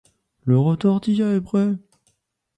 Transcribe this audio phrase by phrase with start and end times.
[0.45, 1.75] Le retortillat est prêt.